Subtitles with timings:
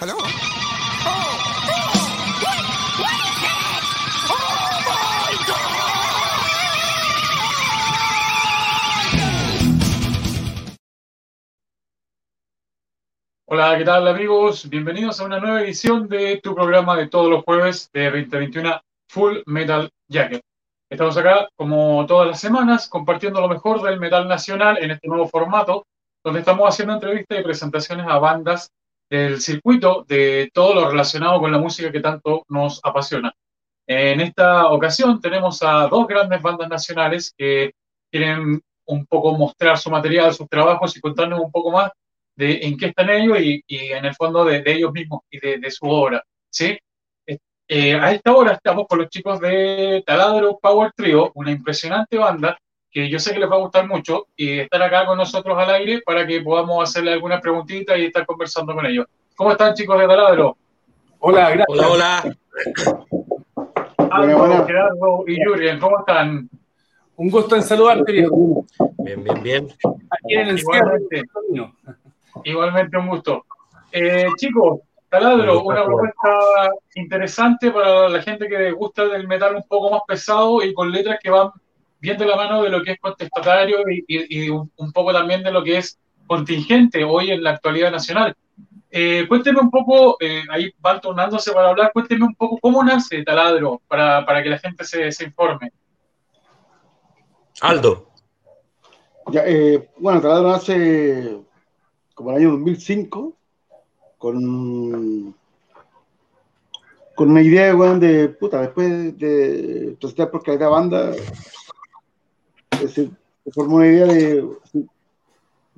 [0.00, 0.06] My
[13.46, 14.68] Hola, ¿qué tal amigos?
[14.68, 19.38] Bienvenidos a una nueva edición de tu programa de todos los jueves de 2021 Full
[19.46, 20.42] Metal Jacket.
[20.88, 25.26] Estamos acá como todas las semanas compartiendo lo mejor del metal nacional en este nuevo
[25.26, 25.86] formato,
[26.22, 28.70] donde estamos haciendo entrevistas y presentaciones a bandas
[29.08, 33.32] del circuito de todo lo relacionado con la música que tanto nos apasiona.
[33.86, 37.72] En esta ocasión tenemos a dos grandes bandas nacionales que
[38.10, 41.90] quieren un poco mostrar su material, sus trabajos y contarnos un poco más
[42.36, 45.40] de en qué están ellos y, y en el fondo de, de, ellos mismos y
[45.40, 46.22] de, de su obra.
[46.50, 46.78] ¿sí?
[47.70, 52.58] Eh, a esta hora estamos con los chicos de Taladro Power Trio, una impresionante banda
[52.90, 55.70] que yo sé que les va a gustar mucho y estar acá con nosotros al
[55.70, 59.06] aire para que podamos hacerle algunas preguntitas y estar conversando con ellos.
[59.36, 60.56] ¿Cómo están chicos de Taladro?
[61.20, 61.66] Hola, gracias.
[61.68, 62.36] Hola, hola.
[64.10, 66.48] Aldo, bueno, Gerardo y Jurien, ¿cómo están?
[67.16, 68.64] Un gusto en saludarte, viejo.
[68.98, 69.68] Bien, bien, bien.
[70.10, 71.22] Aquí en el Igualmente.
[72.44, 73.44] Igualmente un gusto.
[73.92, 79.90] Eh, chicos, Taladro, una propuesta interesante para la gente que gusta del metal un poco
[79.90, 81.50] más pesado y con letras que van
[82.00, 85.12] bien de la mano de lo que es contestatario y, y, y un, un, poco
[85.12, 88.36] también de lo que es contingente hoy en la actualidad nacional.
[88.90, 93.22] Eh, cuénteme un poco, eh, ahí van tornándose para hablar, cuénteme un poco cómo nace
[93.22, 95.72] Taladro para, para que la gente se, se informe.
[97.60, 98.08] Aldo.
[99.30, 101.38] Ya, eh, bueno, Taladro nace
[102.14, 103.36] como en el año 2005
[104.16, 105.34] con,
[107.14, 111.12] con una idea, weón, de puta, después de presentar por calidad banda,
[112.78, 113.10] se, se,
[113.52, 114.44] formó una idea de,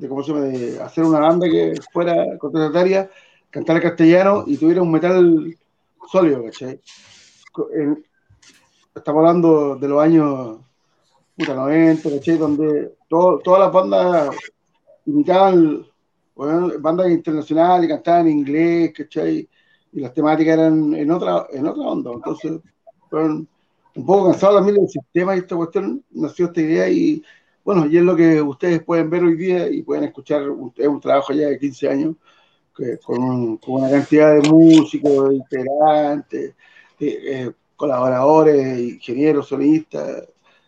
[0.08, 3.10] ¿cómo se llama?, de hacer una banda que fuera contestataria,
[3.50, 5.56] cantar en castellano y tuviera un metal
[6.10, 6.80] sólido, ¿cachai?
[8.94, 10.58] Estamos hablando de los años
[11.36, 12.39] puta, 90, ¿cachai?
[12.39, 14.36] Donde todo, todas las bandas
[15.06, 15.86] imitaban
[16.34, 19.46] bueno, bandas internacionales cantaban en inglés, ¿cachai?
[19.92, 22.12] Y las temáticas eran en otra, en otra onda.
[22.12, 22.60] Entonces,
[23.10, 23.46] fueron
[24.00, 27.22] un poco cansados también del sistema y esta cuestión, nació esta idea y,
[27.64, 30.42] bueno, y es lo que ustedes pueden ver hoy día y pueden escuchar,
[30.77, 32.16] es un trabajo ya de 15 años,
[33.05, 36.55] con, un, con, una cantidad de músicos, integrantes,
[36.98, 40.22] eh, colaboradores, ingenieros, solistas,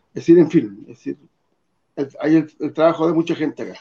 [0.09, 1.17] es decir, en fin, es decir,
[2.21, 3.81] hay el, el trabajo de mucha gente acá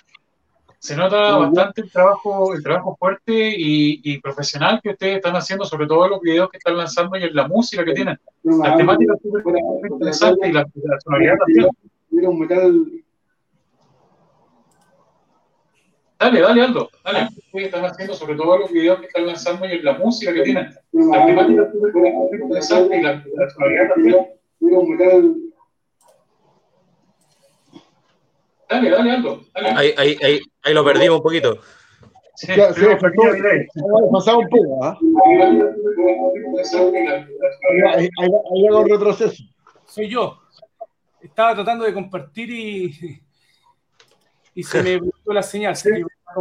[0.82, 5.64] se nota bastante el trabajo, el trabajo fuerte y, y, profesional que ustedes están haciendo,
[5.64, 8.20] sobre todo los videos que están lanzando y en la música que tienen.
[8.42, 9.54] La temática es súper
[9.92, 11.68] interesante y la, la sonoridad también.
[12.10, 12.86] Un metal.
[16.20, 17.28] Dale, dale, Aldo, dale.
[17.28, 20.42] Ustedes están haciendo sobre todo los videos que están lanzando y en la música que
[20.42, 20.74] tienen.
[20.94, 24.28] La temática es súper interesante y la, la sonoridad también.
[24.62, 25.51] Un metal.
[28.72, 29.42] Dale, dale, Aldo.
[29.54, 29.70] Dale.
[29.70, 31.60] Ahí, ahí, ahí, ahí lo perdimos un poquito.
[32.36, 32.96] Sí, Ya, sí, sí, sí,
[34.12, 34.98] pasado un poco, ¿ah?
[37.94, 39.44] Ahí, ahí, ahí hago un retroceso.
[39.86, 40.40] Soy yo.
[41.22, 43.22] Estaba tratando de compartir y,
[44.56, 45.76] y se me bloqueó la señal.
[45.76, 45.90] Sí,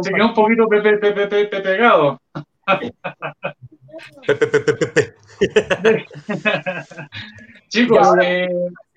[0.01, 2.19] se quedó un poquito pe, pe, pe, pe, pe pegado.
[7.67, 8.47] Chicos, eh,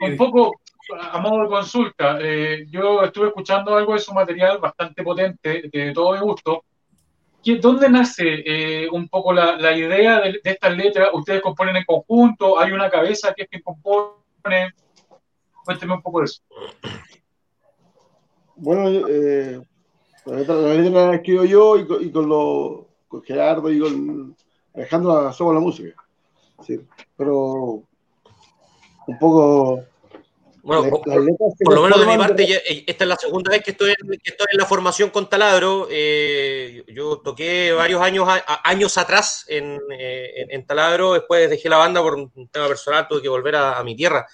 [0.01, 0.61] un poco
[1.01, 5.93] a modo de consulta, eh, yo estuve escuchando algo de su material bastante potente, de
[5.93, 6.65] todo mi gusto.
[7.61, 11.11] ¿Dónde nace eh, un poco la, idea de, estas letras?
[11.13, 12.59] ¿Ustedes componen en conjunto?
[12.59, 14.73] ¿Hay una cabeza que es quien compone?
[15.65, 16.43] Cuénteme un poco de eso.
[18.57, 19.61] Bueno, eh,
[20.25, 23.79] la, letra, la, letra, la escribo yo y con, y con, lo, con Gerardo y
[23.79, 24.37] con
[24.75, 25.95] Alejandro la música.
[26.63, 26.81] Sí,
[27.17, 27.83] pero
[29.07, 29.85] un poco
[30.65, 33.73] bueno, por, por, lo menos de mi parte, ya, esta es la segunda vez que
[33.73, 35.89] estoy en, que estoy en la formación con Taladro.
[35.91, 41.77] Eh, yo toqué varios años, a, años atrás en, en, en, Taladro, después dejé la
[41.77, 44.27] banda por un tema personal, tuve que volver a, a mi tierra.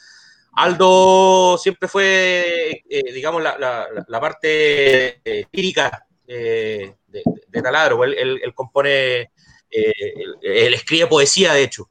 [0.52, 8.04] Aldo siempre fue, eh, digamos, la, la, la, parte eh, lírica de, de, de, Taladro.
[8.04, 9.30] Él, él, él compone, eh,
[9.70, 11.88] él, él escribe poesía, de hecho.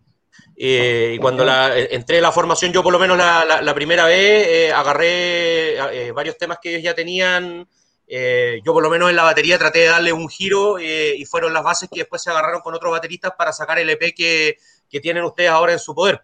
[0.62, 3.74] Eh, y cuando la, entré en la formación, yo por lo menos la, la, la
[3.74, 7.66] primera vez eh, agarré eh, varios temas que ellos ya tenían.
[8.06, 11.24] Eh, yo por lo menos en la batería traté de darle un giro eh, y
[11.24, 14.58] fueron las bases que después se agarraron con otros bateristas para sacar el EP que,
[14.90, 16.24] que tienen ustedes ahora en su poder.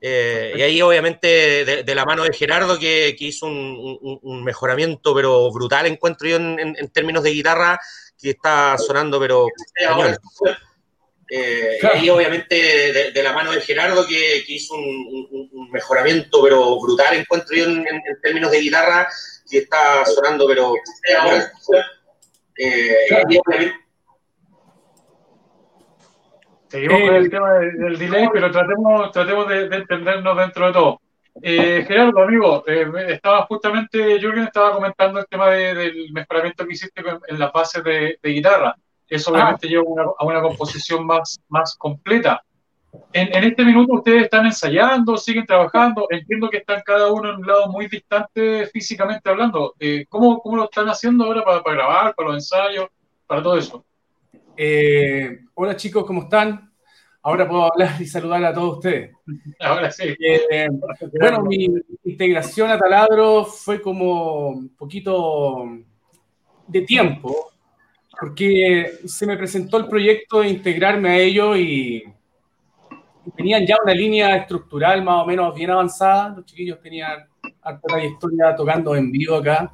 [0.00, 1.26] y ahí obviamente
[1.66, 5.86] de, de, la mano de Gerardo que, que hizo un, un, un, mejoramiento pero brutal
[5.86, 7.78] encuentro yo en, en, en, términos de guitarra
[8.16, 9.46] que está sonando pero...
[11.30, 17.54] Eh, Y obviamente, de, la mano de Gerardo, que, hizo un, mejoramiento, pero brutal, encuentro
[17.54, 17.84] yo en,
[18.22, 19.08] términos de guitarra,
[19.50, 20.72] que está sonando, pero.
[22.60, 23.06] Eh,
[26.68, 31.00] Seguimos con el tema del, delay, pero tratemos, tratemos de, entendernos dentro de todo.
[31.40, 37.02] Eh, Gerardo, amigo, eh, estaba justamente, Jürgen estaba comentando el tema del mejoramiento que hiciste
[37.28, 38.76] en las bases de, guitarra.
[39.08, 39.70] Eso obviamente ah.
[39.70, 42.42] lleva a una composición más, más completa.
[43.12, 46.06] En, en, este minuto ustedes están ensayando, siguen trabajando.
[46.10, 49.74] Entiendo que están cada uno en un lado muy distante físicamente hablando.
[49.78, 52.88] Eh, ¿cómo, ¿cómo, lo están haciendo ahora para, para, grabar, para los ensayos,
[53.26, 53.84] para todo eso?
[54.56, 56.68] Eh, hola chicos, ¿cómo están?
[57.22, 59.14] Ahora puedo hablar y saludar a todos ustedes.
[59.60, 60.16] Ahora sí.
[60.18, 60.68] Eh,
[61.18, 61.68] bueno, mi
[62.04, 65.64] integración a Taladro fue como un poquito
[66.66, 67.52] de tiempo,
[68.18, 72.04] porque se me presentó el proyecto de integrarme a ello y
[73.36, 76.30] tenían ya una línea estructural más o menos bien avanzada.
[76.30, 77.26] Los chiquillos tenían
[77.62, 79.72] harta trayectoria tocando en vivo acá.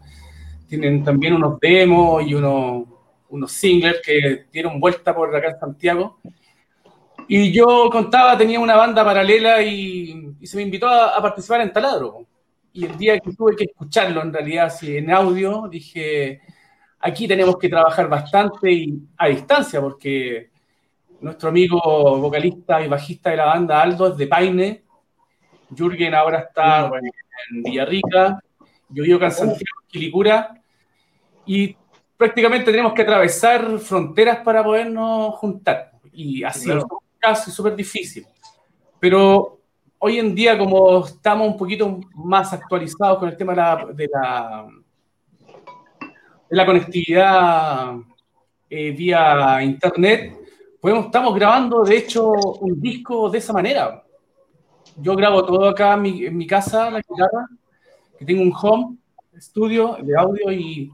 [0.69, 2.85] Tienen también unos demos y unos,
[3.31, 6.19] unos singles que dieron vuelta por acá en Santiago.
[7.27, 12.27] Y yo contaba, tenía una banda paralela y, se me invitó a, participar en Taladro.
[12.75, 16.43] Y el día que tuve que escucharlo, en realidad, así en audio, dije,
[17.05, 20.49] aquí tenemos que trabajar bastante y a distancia, porque
[21.21, 21.79] nuestro amigo
[22.19, 24.83] vocalista y bajista de la banda, Aldo, es de Paine.
[25.77, 26.91] Jürgen ahora está
[27.51, 28.41] en Villarrica.
[28.89, 30.63] Yo vivo acá en Santiago, Quilicura.
[31.45, 31.77] Y
[32.17, 35.93] prácticamente tenemos que atravesar fronteras para podernos juntar.
[36.11, 36.83] Y así es
[37.19, 38.25] casi súper difícil.
[38.99, 39.61] Pero
[39.99, 44.09] hoy en día, como estamos un poquito más actualizados con el tema de la, de
[44.11, 44.84] la, de
[46.51, 47.95] la conectividad
[48.71, 50.45] eh, vía internet,
[50.93, 52.31] estamos grabando, de hecho,
[52.61, 54.05] un disco de esa manera.
[54.97, 57.49] Yo grabo todo acá en mi, casa, la guitarra,
[58.19, 58.97] que tengo un home
[59.37, 60.93] estudio de audio y,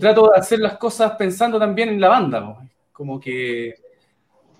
[0.00, 2.56] trato de hacer las cosas pensando también en la banda.
[2.92, 3.74] Como que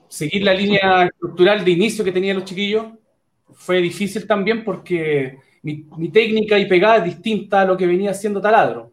[0.07, 2.87] seguir la línea estructural de inicio que tenían los chiquillos
[3.55, 8.11] fue difícil también porque mi, mi técnica y pegada es distinta a lo que venía
[8.11, 8.92] haciendo Taladro.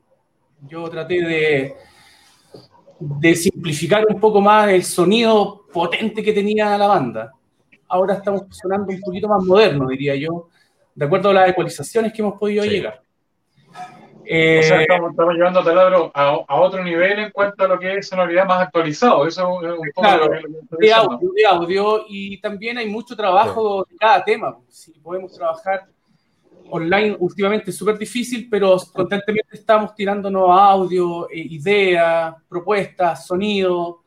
[0.67, 1.75] Yo traté de,
[2.99, 7.33] de simplificar un poco más el sonido potente que tenía la banda.
[7.87, 10.49] Ahora estamos sonando un poquito más moderno, diría yo,
[10.93, 13.01] de acuerdo a las ecualizaciones que hemos podido llegar.
[14.31, 17.95] Eh, o sea, estamos, llevando a Taladro a, otro nivel en cuanto a lo que
[17.95, 19.25] es sonoridad más actualizado.
[19.25, 23.97] Eso es un poco claro, de audio, de audio, y también hay mucho trabajo de
[23.97, 24.55] cada tema.
[24.67, 25.87] Si podemos trabajar
[26.71, 34.03] online últimamente es súper difícil, pero constantemente estamos tirándonos audio, eh, ideas, propuestas, sonido.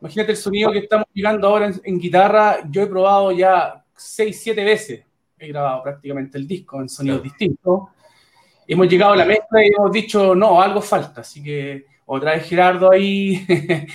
[0.00, 2.58] Imagínate el sonido que estamos llegando ahora en, guitarra.
[2.70, 5.04] Yo he probado ya 6, 7 veces.
[5.38, 7.88] He grabado prácticamente el disco en sonidos distintos.
[8.66, 11.22] Hemos llegado a la mezcla y hemos dicho, no, algo falta.
[11.22, 13.46] Así que otra vez Gerardo ahí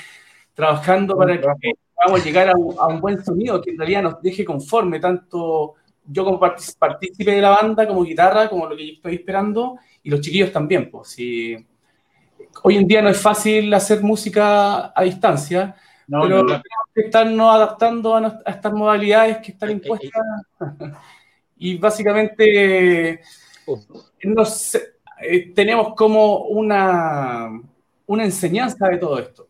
[0.54, 4.44] trabajando para que podamos llegar a a un buen sonido que en realidad nos deje
[4.44, 5.76] conforme tanto
[6.08, 10.22] yo como partícipe de la banda, como guitarra, como lo que estoy esperando, y los
[10.22, 10.90] chiquillos también.
[10.90, 11.56] Pues, si,
[12.64, 15.76] hoy en día no es fácil hacer música a distancia,
[16.08, 16.62] pero tenemos
[16.94, 20.22] que estarnos adaptando a, estas modalidades que están impuestas.
[21.58, 23.22] y básicamente
[25.22, 27.50] eh, tenemos como una,
[28.06, 29.48] una enseñanza de todo esto.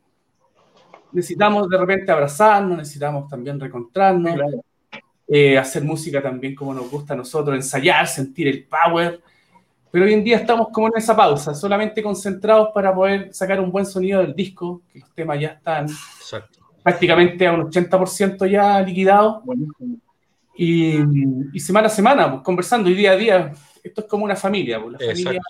[1.12, 4.36] Necesitamos de repente abrazarnos, necesitamos también reencontrarnos.
[5.28, 9.22] Eh, hacer música también como nos gusta a nosotros, ensayar, sentir el power.
[9.92, 13.72] Pero hoy en día estamos como en esa pausa, solamente concentrados para poder sacar un
[13.72, 15.88] buen sonido del disco, que los temas ya están
[16.84, 19.42] prácticamente a un 80% ya liquidados.
[20.58, 21.00] Y,
[21.60, 23.52] semana a semana, pues, conversando y día a día,
[23.84, 24.80] esto es como una familia.
[24.82, 25.42] Pues, la familia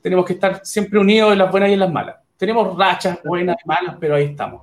[0.00, 2.16] tenemos que estar siempre unidos en las buenas y en las malas.
[2.36, 4.62] Tenemos rachas buenas y malas, pero ahí estamos.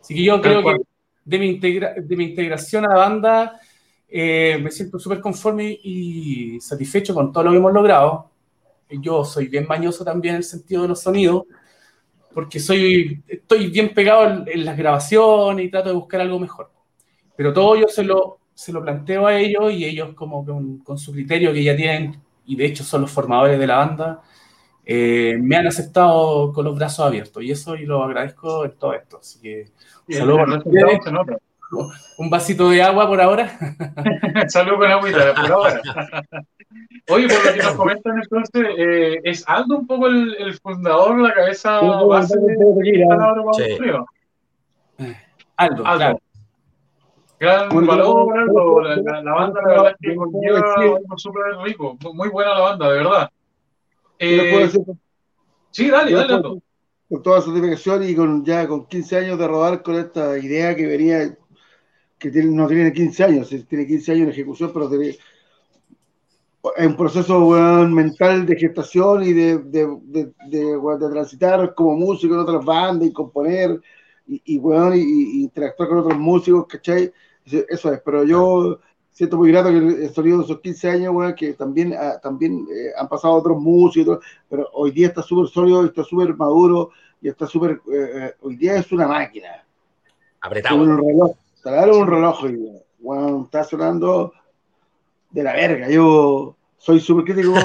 [0.00, 0.76] Así que yo creo que
[1.24, 3.60] de mi, de mi integración a la banda,
[4.08, 8.30] eh, me siento súper conforme y satisfecho con todo lo que hemos logrado.
[8.88, 11.44] Yo soy bien mañoso también en el sentido de los sonidos,
[12.32, 16.70] porque soy, estoy bien pegado en, las grabaciones y trato de buscar algo mejor.
[17.36, 20.98] Pero todo yo se lo, se lo planteo a ellos y ellos como con, con
[20.98, 24.22] su criterio que ya tienen, y de hecho son los formadores de la banda,
[24.86, 28.94] eh, me han aceptado con los brazos abiertos y eso y lo agradezco en todo
[28.94, 29.18] esto.
[29.18, 29.70] Así que
[30.08, 30.62] saludos
[32.18, 33.50] Un vasito de agua por ahora.
[34.48, 35.82] Saludos con agüita por ahora.
[37.08, 41.18] Oye, por lo que nos comentan entonces, eh, ¿es Aldo un poco el, el fundador,
[41.18, 43.04] la cabeza base de,
[45.56, 46.20] Aldo, Aldo,
[47.40, 52.60] Gran valor, la, la, banda la verdad que conlleva algo súper rico, muy buena la
[52.60, 53.30] banda, de verdad.
[54.18, 54.70] Eh,
[55.70, 56.42] sí, dale, dale.
[57.08, 60.74] Con toda su dirección y con ya con 15 años de rodar con esta idea
[60.74, 61.36] que venía,
[62.18, 65.16] que tiene, no tiene 15 años, tiene 15 años en ejecución, pero tiene,
[66.76, 67.50] es un proceso
[67.88, 73.12] mental de gestación y de, de, de, de, transitar como músico en otras bandas y
[73.12, 73.80] componer
[74.26, 77.12] y, y, y, interactuar con otros músicos, ¿cachai?
[77.44, 78.80] Eso es, pero yo
[79.14, 82.90] siento muy grato que el sonido de esos 15 años, que también, ah, también eh,
[82.98, 84.18] han pasado otros músicos,
[84.50, 86.90] pero hoy día está súper sólido, está súper maduro
[87.22, 89.64] y está súper, eh, eh, hoy día es una máquina.
[90.40, 90.82] Apretado.
[90.82, 91.36] Un reloj,
[91.96, 92.72] un reloj día.
[92.98, 94.32] Bueno, está sonando
[95.30, 95.88] de la verga.
[95.88, 97.54] Yo soy súper crítico.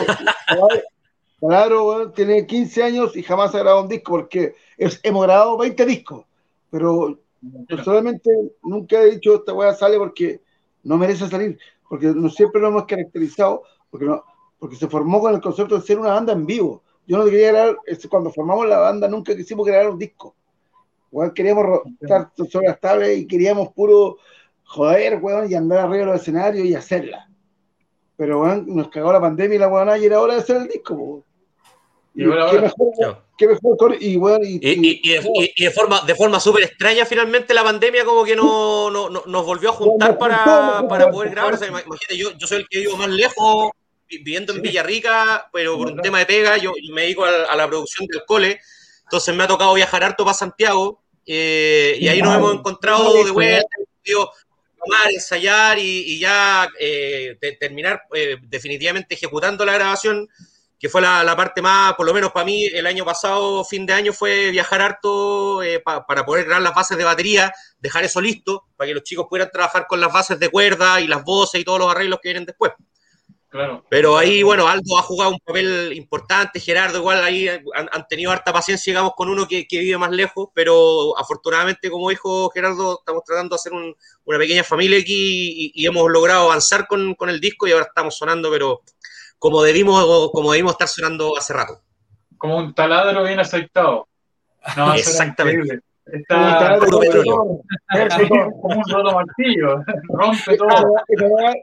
[1.42, 6.26] Claro, tiene 15 años y jamás ha grabado un disco porque hemos grabado 20 discos,
[6.70, 7.18] pero
[7.66, 8.30] personalmente
[8.62, 10.42] nunca he dicho esta weá sale porque
[10.84, 11.58] no merece salir,
[11.88, 14.24] porque no siempre lo hemos caracterizado, porque, no,
[14.58, 16.84] porque se formó con el concepto de ser una banda en vivo.
[17.08, 17.78] Yo no quería grabar,
[18.10, 20.36] cuando formamos la banda nunca quisimos grabar un disco.
[21.34, 24.18] queríamos estar sobre las tablas y queríamos puro
[24.64, 27.28] joder, weón, y andar arriba de los escenarios y hacerla.
[28.16, 30.68] Pero, weón, nos cagó la pandemia y la weón, y era hora de hacer el
[30.68, 31.24] disco,
[32.20, 35.02] Y, qué, mejor, qué mejor, y, bueno, y, y,
[35.56, 39.24] y, de forma de forma súper extraña finalmente la pandemia como que no, no, no
[39.26, 41.54] nos volvió a juntar para, para poder grabar.
[41.54, 43.72] O sea, imagínate, yo, yo soy el que vivo más lejos,
[44.10, 47.68] viviendo en Villarrica, pero por un tema de pega, yo me dedico a, a, la
[47.68, 48.60] producción del cole,
[49.04, 53.32] entonces me ha tocado viajar harto para Santiago, eh, y ahí nos hemos encontrado de
[53.32, 53.68] vuelta,
[54.04, 60.28] tomar, ensayar y, ya eh, terminar eh, definitivamente ejecutando la grabación,
[60.80, 63.94] que fue la, parte más, por lo menos para mí, el año pasado, fin de
[63.94, 68.66] año, fue viajar harto eh, para poder grabar las bases de batería, dejar eso listo,
[68.78, 71.66] para que los chicos pudieran trabajar con las bases de cuerda y las voces y
[71.66, 72.72] todos los arreglos que vienen después.
[73.90, 78.54] Pero ahí, bueno, Aldo ha jugado un papel importante, Gerardo igual ahí han, tenido harta
[78.54, 83.56] paciencia, digamos, con uno que, vive más lejos, pero afortunadamente, como dijo Gerardo, estamos tratando
[83.56, 87.86] de hacer una pequeña familia aquí y, hemos logrado avanzar con, el disco y ahora
[87.86, 88.84] estamos sonando, pero
[89.40, 91.82] como debimos, como debimos estar sonando hace rato.
[92.38, 94.08] Como un taladro bien aceitado.
[94.96, 95.80] Exactamente.
[96.12, 96.98] Está como,
[98.62, 100.96] un solo martillo, rompe todo.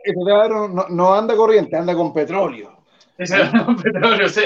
[0.05, 2.77] Eso no, no, anda corriente, anda con petróleo.
[3.19, 3.33] Es,
[3.65, 4.43] con petróleo, sí.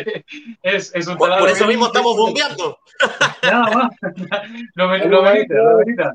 [0.62, 2.78] es, es un por, por eso mismo estamos bombeando.
[3.42, 3.90] Nada más.
[4.74, 6.14] Lo, lo merita, lo merita.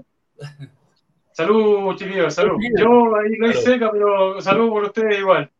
[1.31, 2.57] Salud, chiquillos, salud.
[2.77, 5.51] Yo ahí no hay seca, pero salud por ustedes igual.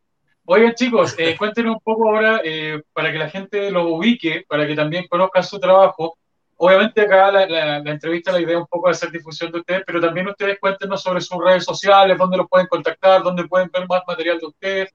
[0.46, 4.68] Oigan, chicos, eh, cuéntenos un poco ahora eh, para que la gente lo ubique, para
[4.68, 6.18] que también conozcan su trabajo.
[6.58, 9.60] Obviamente acá la, la, la, entrevista, la idea es un poco de hacer difusión de
[9.60, 13.70] ustedes, pero también ustedes cuéntenos sobre sus redes sociales, dónde los pueden contactar, dónde pueden
[13.74, 14.94] ver más material de ustedes,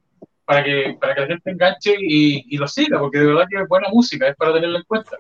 [0.51, 3.63] para que, para que la gente enganche y, y lo siga, porque de verdad que
[3.63, 5.17] es buena música, es para tenerla en cuenta.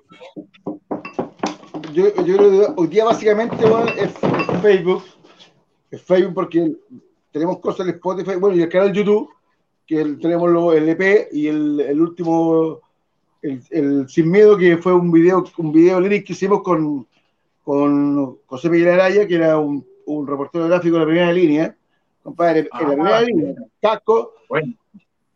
[1.92, 5.04] Yo, yo creo que hoy día básicamente bueno, es, es, Facebook,
[5.90, 6.72] es Facebook porque
[7.30, 9.30] tenemos cosas en Spotify, bueno, y el canal YouTube,
[9.90, 12.78] que el, tenemos el EP y el, el último
[13.42, 17.08] el, Sin Miedo, que fue un video, un video lírico que hicimos con,
[17.64, 21.76] con José Miguel Araya, que era un, un reportero gráfico de la primera línea,
[22.22, 24.74] compadre, en la ah, primera línea, casco, bueno.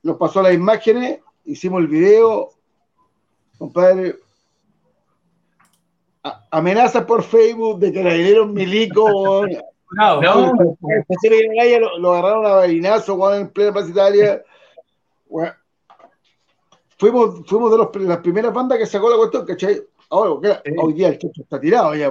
[0.05, 2.51] nos pasó las imágenes, hicimos el video,
[3.59, 4.15] compadre,
[6.53, 9.47] amenazas por Facebook de carabineros milico,
[9.93, 10.77] no, no.
[11.81, 14.43] Lo, lo, agarraron a balinazo, en plena plaza Italia,
[15.29, 15.53] bueno,
[16.99, 19.83] fuimos, fuimos de los, las primeras bandas que sacó la cuestión, ¿cachai?
[20.11, 20.73] Ahora, sí.
[20.79, 22.11] hoy día el chocho está tirado ya,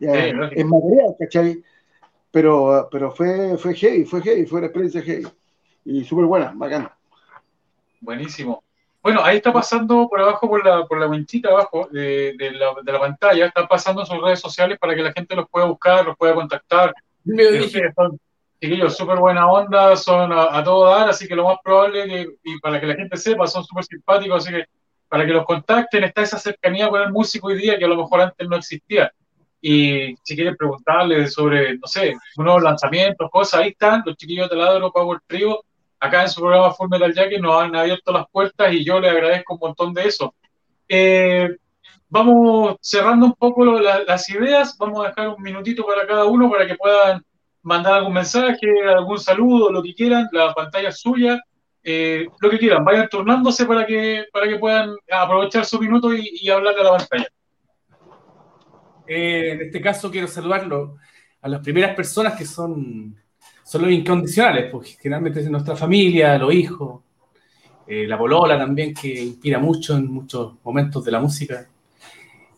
[0.00, 1.62] ya sí, es material, ¿cachai?
[2.30, 5.26] Pero, pero fue, fue heavy, fue heavy, fue una experiencia heavy.
[5.84, 6.96] Y súper buena, bacana.
[8.00, 8.62] Buenísimo.
[9.06, 12.74] Bueno, ahí está pasando por abajo, por la, por la winchita abajo de, de, la,
[12.82, 16.04] de la pantalla, está pasando sus redes sociales para que la gente los pueda buscar,
[16.04, 16.92] los pueda contactar.
[17.22, 17.94] Me dije.
[18.60, 22.26] Chiquillos, súper buena onda, son a, a, todo dar, así que lo más probable, que,
[22.42, 24.64] y para que la gente sepa, son súper simpáticos, así que
[25.08, 27.98] para que los contacten, está esa cercanía con el músico hoy día que a lo
[27.98, 29.12] mejor antes no existía.
[29.60, 34.56] Y si quieren preguntarle sobre, no sé, unos lanzamientos, cosas, ahí están los chiquillos de
[34.56, 35.62] Ladro Power Trio,
[36.00, 39.10] acá en su programa Full Metal Jacket nos han abierto las puertas y yo les
[39.10, 40.34] agradezco un montón de eso.
[40.88, 41.48] Eh,
[42.08, 46.50] vamos cerrando un poco la, las ideas, vamos a dejar un minutito para cada uno
[46.50, 47.22] para que puedan
[47.62, 51.40] mandar algún mensaje, algún saludo, lo que quieran, la pantalla es suya,
[51.82, 56.30] eh, lo que quieran, vayan turnándose para que, para que puedan aprovechar su minuto y,
[56.40, 57.28] y hablar de la pantalla.
[59.06, 60.96] Eh, en este caso quiero saludarlo
[61.40, 63.16] a las primeras personas que son
[63.66, 67.00] son los incondicionales, porque generalmente es nuestra familia, los hijos,
[67.84, 71.66] eh, la polola también, que inspira mucho en muchos momentos de la música.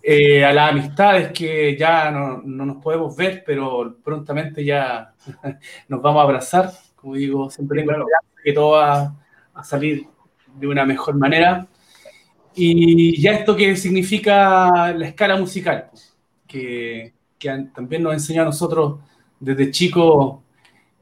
[0.02, 5.14] Eh, a las amistades que ya no, no, nos podemos ver, pero prontamente ya
[5.88, 6.72] nos vamos a abrazar.
[6.94, 8.04] Como digo, siempre tengo
[8.44, 9.16] que todo va
[9.54, 10.06] a salir
[10.56, 11.66] de una mejor manera.
[12.54, 15.88] Y ya esto que significa la escala musical,
[16.46, 19.00] que, que también nos enseñó a nosotros
[19.40, 20.40] desde chicos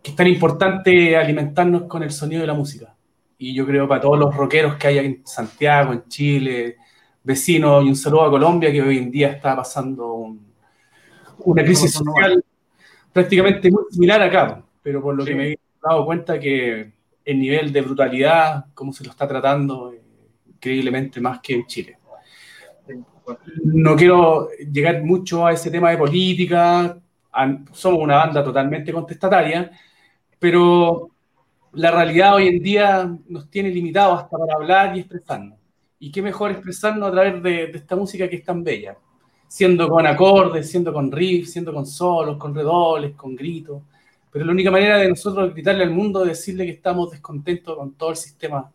[0.06, 2.94] que es tan importante alimentarnos con el sonido de la música.
[3.38, 6.76] Y yo creo para todos los rockeros que hay en Santiago, en Chile,
[7.25, 10.36] vecinos, y un saludo a Colombia, que hoy en día está pasando
[11.38, 12.40] una crisis social
[13.12, 16.92] prácticamente muy similar acá, pero por lo que me he dado cuenta que
[17.25, 19.92] el nivel de brutalidad, cómo se lo está tratando,
[20.46, 21.98] increíblemente más que en Chile.
[23.64, 26.96] No quiero llegar mucho a ese tema de política,
[27.72, 29.72] somos una banda totalmente contestataria,
[30.38, 31.11] pero
[31.73, 35.59] la realidad hoy en día nos tiene limitados hasta para hablar y expresarnos.
[35.99, 38.97] Y qué mejor expresarnos a través de, esta música que es tan bella,
[39.49, 43.83] siendo con acordes, siendo con riffs, siendo con solos, con redobles, con gritos.
[44.31, 47.95] Pero la única manera de nosotros gritarle al mundo es decirle que estamos descontentos con
[47.95, 48.71] todo el sistema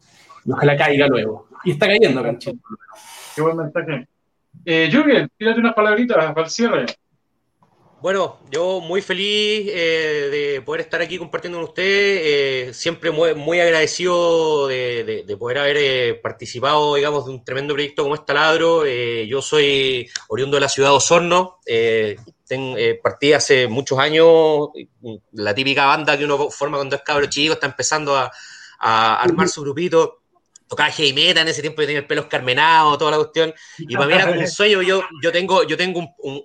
[0.49, 1.47] ojalá caiga luego.
[1.63, 2.59] Y está cayendo, Canchito.
[3.35, 4.07] Qué buen mensaje.
[4.65, 6.85] Eh, Jürgen, tírate unas palabritas para el cierre.
[8.01, 13.59] Bueno, yo muy feliz eh, de poder estar aquí compartiendo con ustedes, eh, siempre muy,
[13.59, 18.87] agradecido de, poder haber eh, participado, digamos, de un tremendo proyecto como este Taladro.
[18.87, 21.59] yo soy oriundo de la ciudad de Osorno,
[23.03, 24.69] partí hace muchos años,
[25.33, 29.61] la típica banda que uno forma cuando es cabro chico, está empezando a armar su
[29.61, 30.20] grupito
[30.71, 33.93] tocaba heavy metal en ese tiempo, yo tenía el pelo escarmenado, toda la cuestión, y
[33.93, 36.41] para mí era como un sueño, yo, yo tengo, yo tengo un,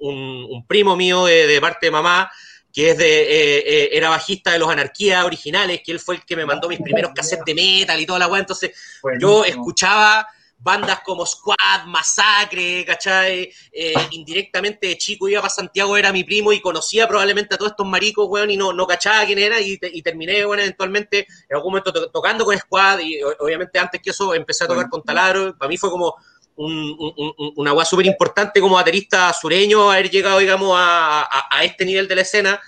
[0.51, 2.29] un, primo mío de, parte de mamá,
[2.73, 6.25] que es de, eh, eh, era bajista de los Anarquías originales, que él fue el
[6.25, 8.73] que me mandó mis primeros cassettes de metal y toda la weá, entonces
[9.21, 10.27] yo escuchaba
[10.59, 13.53] bandas como Squad, Masacre, ¿cachai?
[13.73, 17.73] Eh, indirectamente de chico iba para Santiago, era mi primo y conocía probablemente a todos
[17.73, 21.73] estos maricos, weón, y no, no cachaba quién era y, terminé, bueno, eventualmente en algún
[21.73, 25.69] momento tocando con Squad y obviamente antes que eso empecé a tocar con Taladro, para
[25.69, 26.15] mí fue como
[26.57, 32.15] una weá súper importante como baterista sureño haber llegado, digamos, a, a este nivel de
[32.15, 32.61] la escena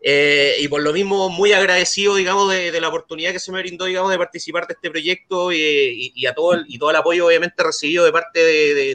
[0.00, 3.86] eh, y por lo mismo, muy agradecido, digamos, de, la oportunidad que se me brindó,
[3.86, 7.62] digamos, de participar de este proyecto y, a todo el, y todo el apoyo, obviamente,
[7.62, 8.40] recibido de parte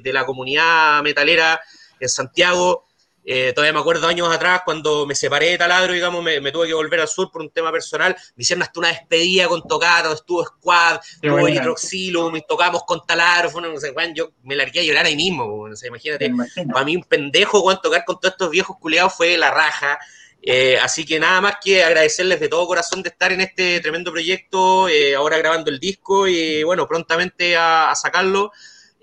[0.01, 1.59] de, la comunidad metalera
[1.99, 2.85] en Santiago.
[3.23, 6.73] Eh, todavía me acuerdo años atrás, cuando me separé de Taladro, digamos, me, tuve que
[6.73, 8.15] volver al sur por un tema personal.
[8.35, 13.49] Me hicieron hasta una despedida con Tocato, estuvo Squad, estuvo Hidroxilum, y tocamos con Taladro.
[13.49, 15.67] Fue no sé, yo me largué a llorar ahí mismo.
[15.67, 16.31] imagínate,
[16.71, 19.99] para mí un pendejo, cuando tocar con todos estos viejos culiados fue la raja.
[20.43, 24.11] Eh, así que nada más que agradecerles de todo corazón de estar en este tremendo
[24.11, 28.51] proyecto, eh, ahora grabando el disco y bueno, prontamente a, sacarlo.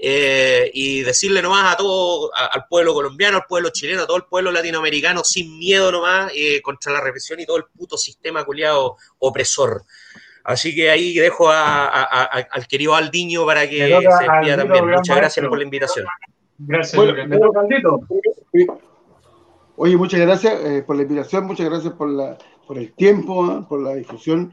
[0.01, 4.27] Eh, y decirle nomás a todo, al pueblo colombiano, al pueblo chileno, a todo el
[4.27, 9.83] pueblo latinoamericano, sin miedo nomás, contra la represión y todo el puto sistema culiado opresor.
[10.44, 14.87] Así que ahí dejo al querido Aldiño para que se despida también.
[14.88, 16.07] Muchas gracias por la invitación.
[16.59, 17.98] Gracias, bueno.
[19.80, 22.36] Oye, muchas gracias eh, por la invitación, muchas gracias por, la,
[22.66, 23.64] por el tiempo, ¿ah?
[23.68, 24.52] por la difusión.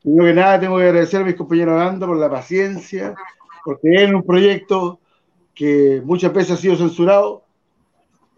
[0.00, 3.12] Primero que nada, tengo que agradecer a mis compañeros Ando por la paciencia,
[3.64, 5.00] porque es un proyecto
[5.52, 7.42] que muchas veces ha sido censurado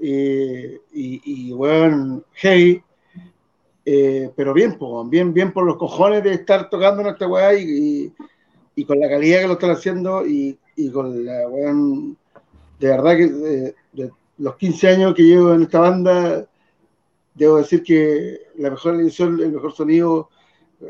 [0.00, 2.82] eh, y, bueno, heavy,
[3.84, 4.78] eh, pero bien,
[5.10, 8.10] bien, bien por los cojones de estar tocando nuestra weá y,
[8.74, 10.58] y, con la calidad que lo están haciendo y,
[10.90, 11.74] con la weá,
[12.78, 13.74] de verdad que
[14.38, 16.46] los 15 años que llevo en esta banda,
[17.34, 20.30] debo decir que la mejor edición, el mejor sonido,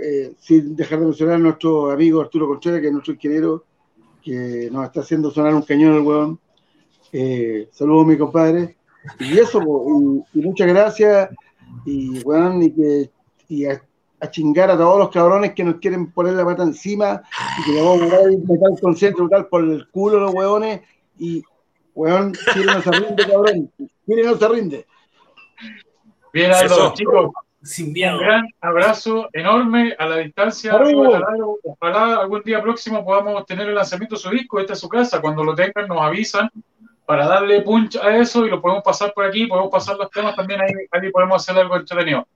[0.00, 3.64] eh, sin dejar de mencionar a nuestro amigo Arturo Contreras, que es nuestro ingeniero,
[4.22, 6.40] que nos está haciendo sonar un cañón el hueón.
[7.12, 8.76] Eh, saludos, mi compadre.
[9.20, 9.60] Y eso,
[10.32, 11.30] y, muchas gracias.
[11.84, 13.10] Y, weón, y, que,
[13.48, 13.80] y a,
[14.30, 17.22] chingar a todos los cabrones que nos quieren poner la pata encima
[17.60, 20.80] y que le vamos a meter el concentro tal por el culo los hueones.
[21.18, 21.42] Y,
[21.94, 23.70] Weón, Chile no se rinde, cabrón.
[24.06, 24.86] Chile no se rinde.
[26.32, 27.30] Bien, Aldo, chicos.
[27.62, 28.18] Sin miedo.
[28.18, 30.76] Un gran abrazo enorme a la distancia.
[30.76, 34.60] Ojalá algún día próximo podamos tener el lanzamiento de su disco.
[34.60, 35.20] Esta es su casa.
[35.20, 36.50] Cuando lo tengan, nos avisan
[37.06, 39.46] para darle punch a eso y lo podemos pasar por aquí.
[39.46, 40.60] Podemos pasar los temas también.
[40.60, 42.26] Ahí, ahí podemos hacer algo entretenido.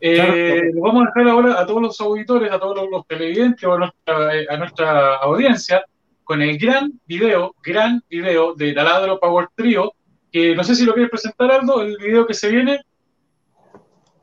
[0.00, 4.30] Eh, vamos a dejar ahora a todos los auditores, a todos los, televidentes, a nuestra,
[4.48, 5.84] a nuestra audiencia
[6.28, 9.94] con el gran video, gran video de Taladro Power Trio,
[10.30, 12.82] que no sé si lo quieres presentar, Aldo, el video que se viene.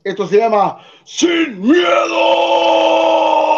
[0.03, 3.54] Esto se llama Sin Miedo.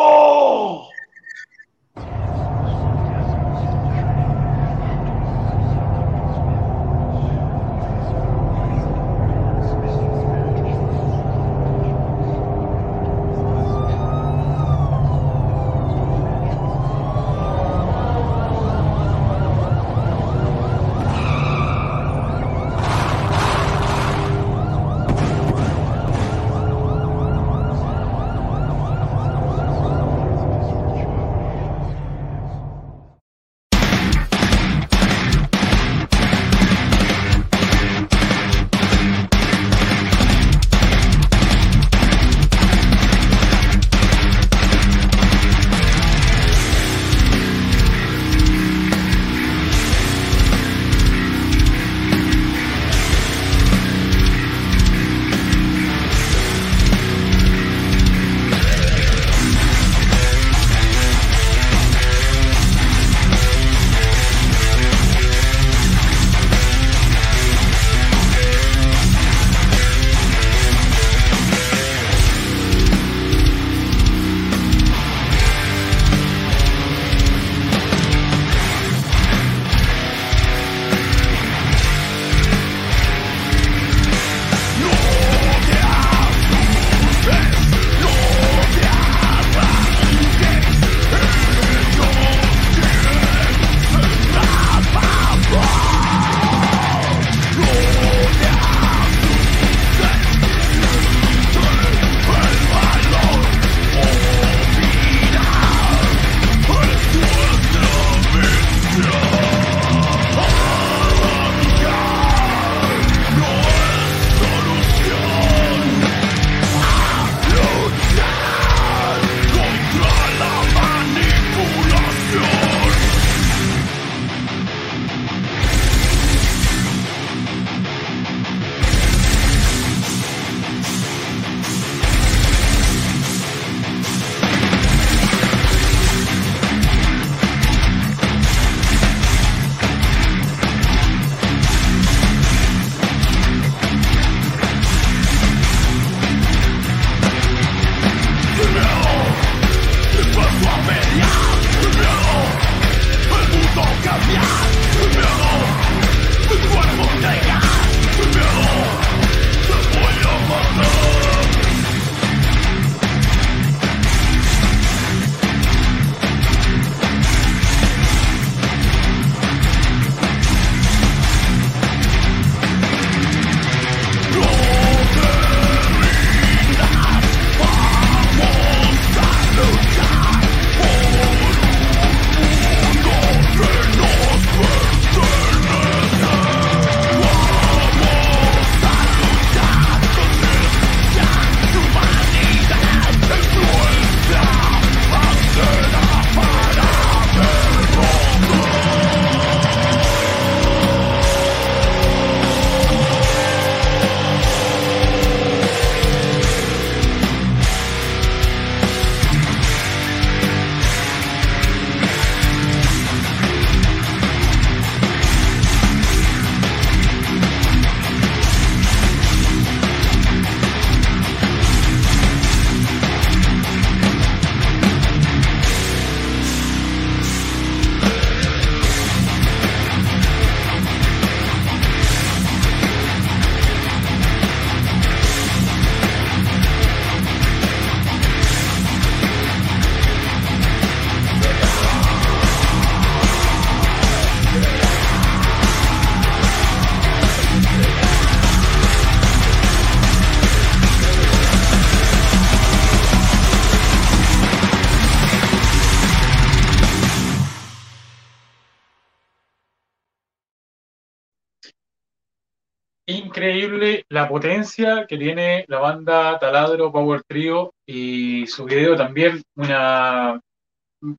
[264.18, 270.42] La potencia que tiene la banda Taladro Power Trio y su video también una,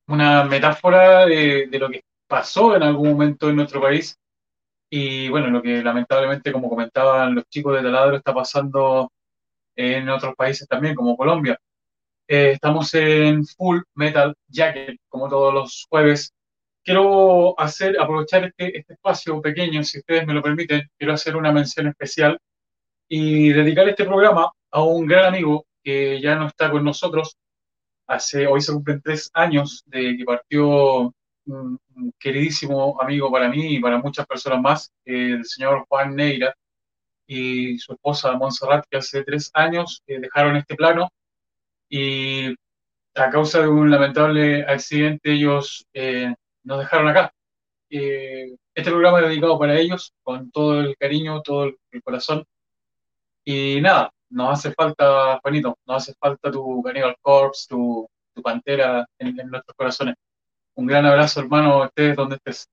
[0.07, 4.17] una metáfora de, lo que pasó en algún momento en nuestro país
[4.89, 9.09] y bueno, lo que lamentablemente, como comentaban los chicos de Taladro, está pasando
[9.77, 11.57] en otros países también, como Colombia.
[12.27, 16.33] Eh, estamos en Full Metal Jacket, como todos los jueves,
[16.83, 21.51] quiero hacer, aprovechar este, este, espacio pequeño, si ustedes me lo permiten, quiero hacer una
[21.53, 22.37] mención especial
[23.09, 27.35] y dedicar este programa a un gran amigo que ya no está con nosotros.
[28.07, 31.13] Hace, hoy se cumplen tres años de que partió
[31.45, 31.79] un,
[32.19, 36.55] queridísimo amigo para mí y para muchas personas más, el señor Juan Neira
[37.27, 41.09] y su esposa Montserrat, que hace tres años eh, dejaron este plano
[41.89, 42.55] y
[43.15, 47.33] a causa de un lamentable accidente ellos eh, nos dejaron acá.
[47.89, 52.45] Eh, este programa es dedicado para ellos, con todo el cariño, todo el, corazón.
[53.51, 59.07] Y nada, nos hace falta, Juanito, nos hace falta tu Cannibal Corpse, tu, tu pantera
[59.17, 60.13] en, nuestros corazones.
[60.75, 62.69] Un gran abrazo, hermano, estés donde estés.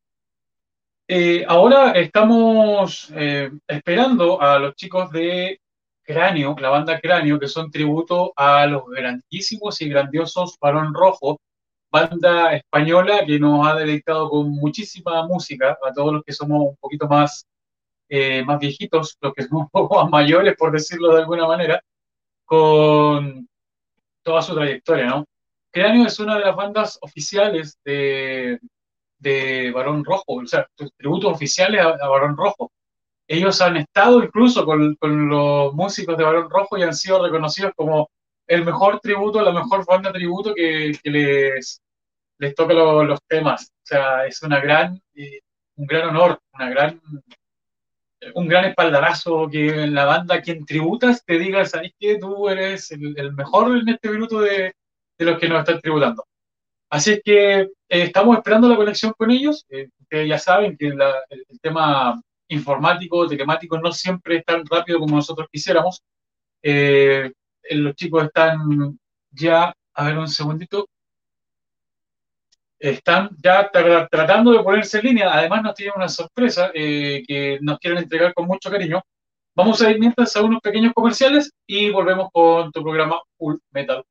[1.09, 3.11] Eh, ahora estamos
[3.67, 5.59] esperando a los chicos de
[6.03, 11.41] Cráneo, la banda Cráneo, que son tributo a los grandísimos y grandiosos Barón Rojo,
[11.91, 16.77] banda española que nos ha deleitado con muchísima música, a todos los que somos un
[16.77, 17.47] poquito más,
[18.09, 21.83] eh, más viejitos, los que somos un poco más mayores, por decirlo de alguna manera,
[22.45, 23.49] con
[24.23, 25.25] toda su trayectoria, ¿no?
[25.71, 28.59] Cráneo es una de las bandas oficiales de,
[29.19, 30.67] de Barón Rojo, o sea,
[30.97, 32.71] tributos oficiales a Barón Rojo
[33.29, 38.09] ellos han estado incluso con, los músicos de Barón Rojo y han sido reconocidos como
[38.47, 41.83] el mejor tributo, la mejor banda tributo que, les,
[42.39, 43.73] les toca los temas.
[43.83, 45.41] O sea, es una gran, eh,
[45.77, 47.01] un gran honor, una gran,
[48.35, 53.33] un gran espaldarazo que la banda quien tributas te diga, ¿sabes que Tú eres el,
[53.33, 54.75] mejor en este minuto de,
[55.19, 56.25] los que nos están tributando.
[56.91, 59.65] Así es que eh, estamos esperando la conexión con ellos.
[59.69, 65.17] Eh, ustedes ya saben que el tema informático, telemático, no siempre es tan rápido como
[65.17, 66.03] nosotros quisiéramos.
[66.63, 67.33] Eh,
[67.71, 68.99] los chicos están
[69.31, 70.89] ya, a ver un segundito,
[72.79, 75.33] están ya tratando de ponerse en línea.
[75.33, 79.03] Además nos tienen una sorpresa eh, que nos quieren entregar con mucho cariño.
[79.55, 84.05] Vamos a ir mientras a unos pequeños comerciales y volvemos con tu programa Full Metal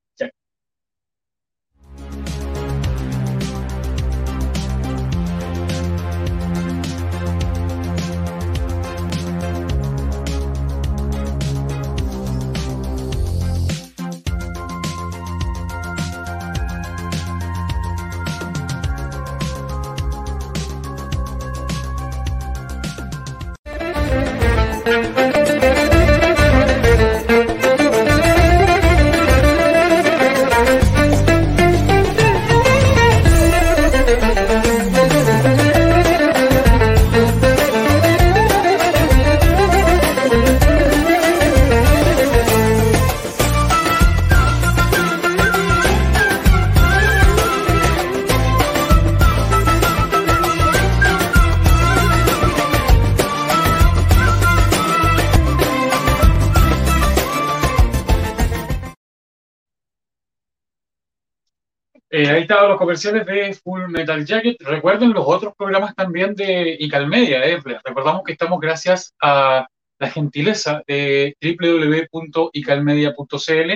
[62.85, 64.61] comerciales de Full Metal Jacket.
[64.61, 67.43] Recuerden los otros programas también de Icalmedia.
[67.43, 67.59] Eh.
[67.83, 69.67] Recordamos que estamos gracias a
[69.97, 73.71] la gentileza de www.icalmedia.cl.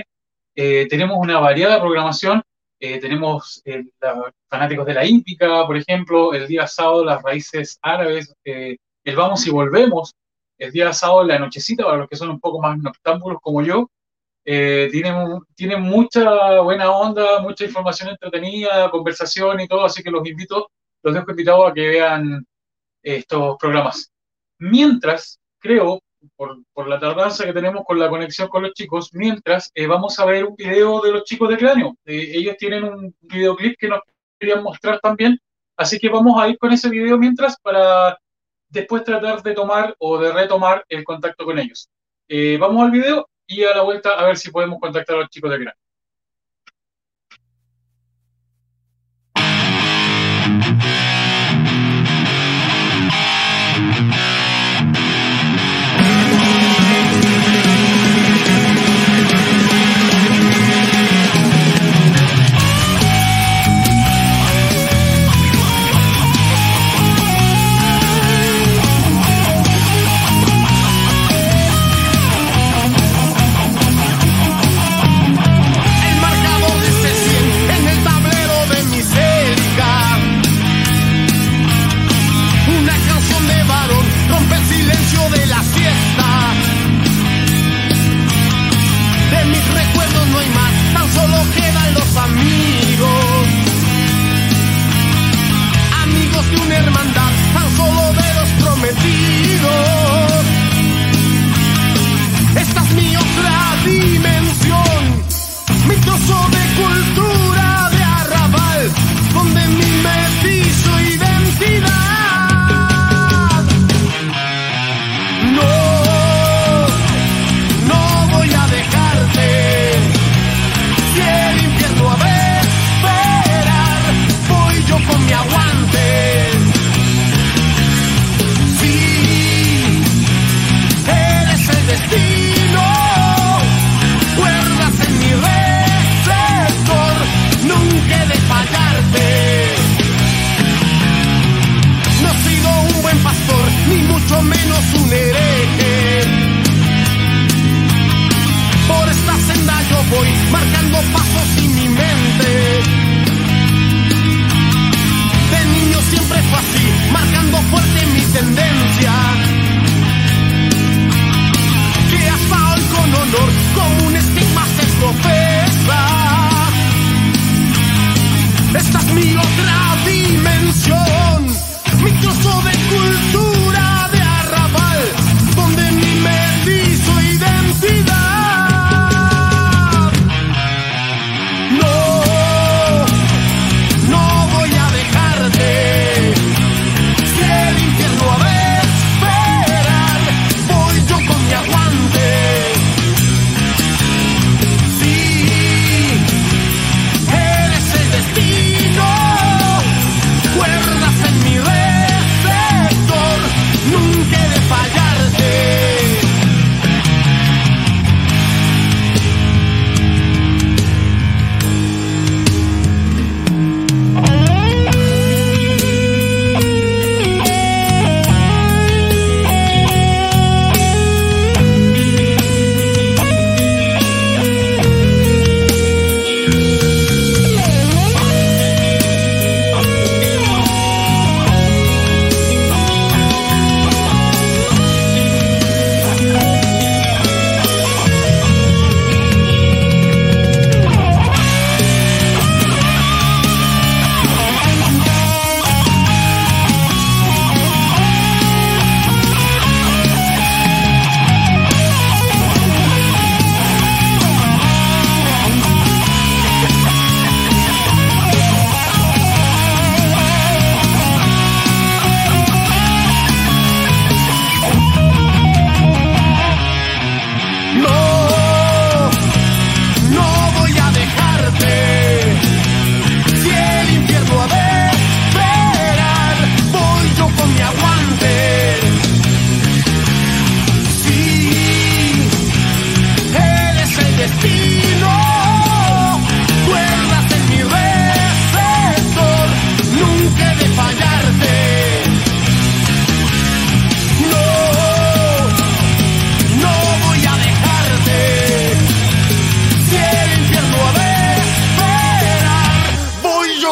[0.56, 2.44] Eh, tenemos una variada programación.
[2.80, 3.64] Eh, tenemos
[4.48, 8.78] fanáticos de la hípica, por ejemplo, el día sábado las raíces árabes, el
[9.16, 10.14] vamos y volvemos,
[10.58, 13.90] el día sábado la nochecita para los que son un poco más noctámbulos como yo,
[14.52, 14.90] eh,
[15.56, 20.72] tiene, mucha buena onda, mucha información entretenida, conversación y todo, así que los invito,
[21.04, 22.48] los dejo invitados a que vean
[23.04, 24.12] estos programas.
[24.58, 26.02] Mientras, creo,
[26.36, 30.26] por, la tardanza que tenemos con la conexión con los chicos, mientras eh, vamos a
[30.26, 31.96] ver un video de los chicos de Cráneo.
[32.06, 34.00] Eh, ellos tienen un videoclip que nos
[34.40, 35.38] querían mostrar también,
[35.78, 38.18] así que vamos a ir con ese video mientras para
[38.68, 41.88] después tratar de tomar o de retomar el contacto con ellos.
[42.60, 45.52] vamos al video y a la vuelta a ver si podemos contactar a los chicos
[45.52, 45.74] de Gran.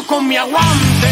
[0.08, 1.08] Con mi aguante.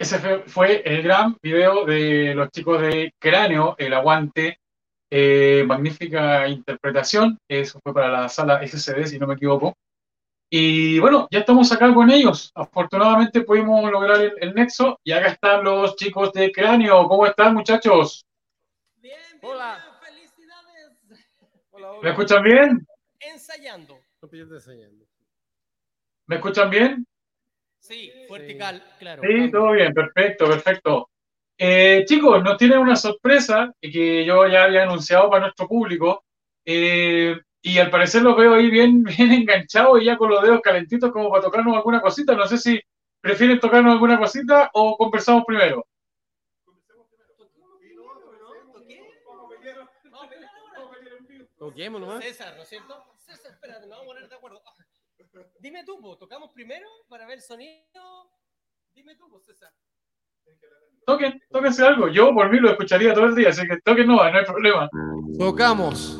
[0.00, 4.58] Ese fue, el gran video de los chicos de Cráneo, El Aguante.
[5.10, 7.38] Eh, magnífica interpretación.
[7.48, 9.74] Eso fue para la sala SCD, si no me equivoco.
[10.50, 12.50] Y bueno, ya estamos acá con ellos.
[12.54, 14.98] Afortunadamente pudimos lograr el, el nexo.
[15.04, 17.06] Y acá están los chicos de Cráneo.
[17.06, 18.24] ¿Cómo están, muchachos?
[18.96, 19.84] Bien, bien, Hola.
[20.00, 20.98] bien, felicidades.
[21.70, 22.86] Hola, ¿Me escuchan bien?
[23.20, 23.98] Ensayando.
[26.26, 27.06] ¿Me escuchan bien?
[27.78, 29.22] Sí, vertical, claro.
[29.22, 31.10] Sí, todo bien, perfecto, perfecto.
[31.56, 36.24] Eh, chicos, nos tienen una sorpresa que yo ya había anunciado para nuestro público.
[36.64, 40.60] eh, y al parecer los veo ahí bien, bien enganchados y ya con los dedos
[40.60, 42.34] calentitos como para tocarnos alguna cosita.
[42.34, 42.80] No sé si
[43.20, 45.84] prefieren tocarnos alguna cosita o conversamos primero.
[51.58, 52.22] Toquemos nomás.
[52.22, 53.04] César, ¿no es cierto?
[53.16, 54.62] César, espérate, nos vamos a poner de acuerdo.
[55.58, 58.30] Dime tú, po, ¿tocamos primero para ver el sonido?
[58.94, 59.72] Dime tú, po, César.
[61.04, 62.08] Toquen, tóquense algo.
[62.08, 64.88] Yo por mí lo escucharía todo el día, así que toquen no, no hay problema.
[65.38, 66.17] Tocamos.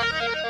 [0.00, 0.47] Thank you.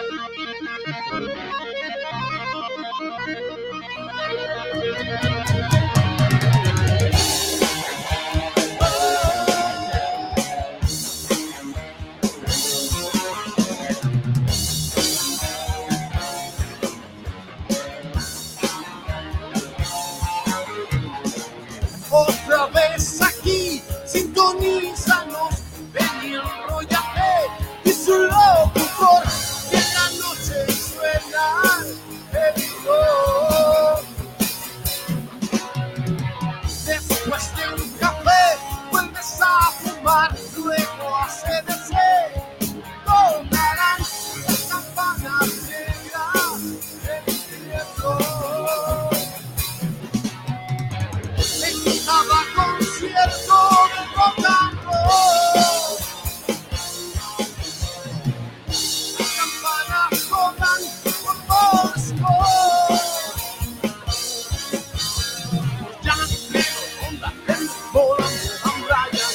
[67.94, 68.34] Bolam
[68.68, 69.28] Ambraya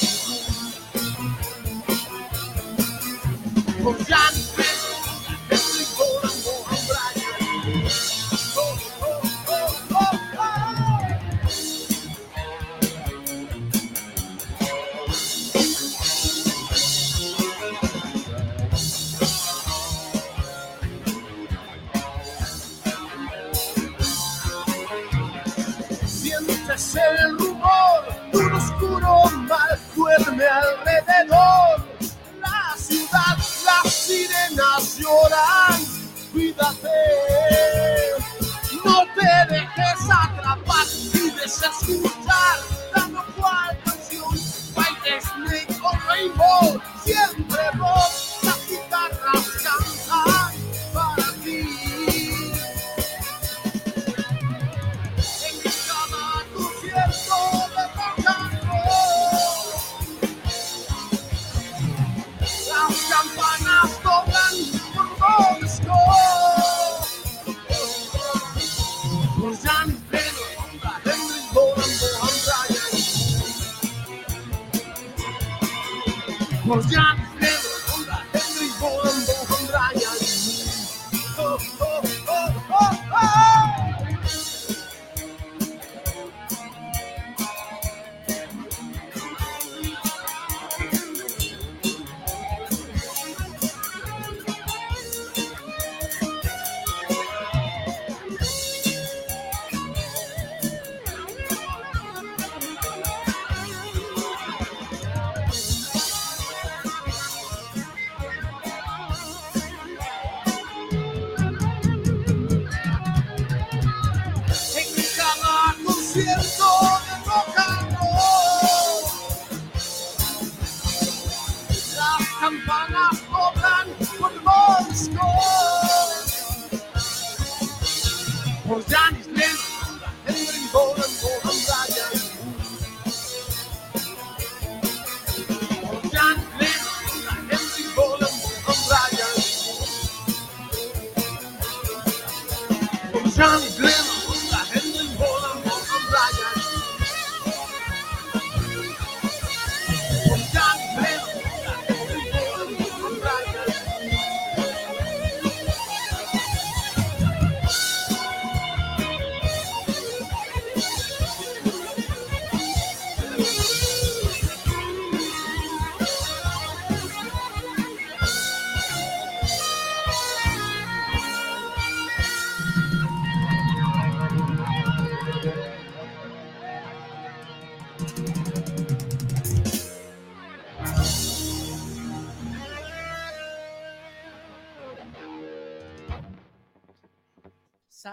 [3.82, 4.43] Bojan